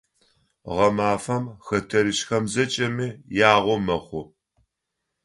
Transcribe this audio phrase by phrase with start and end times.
[0.73, 3.07] Гъэмафэм хэтэрыкӀхэм зэкӀэми
[3.51, 4.23] ягъо мэхъу.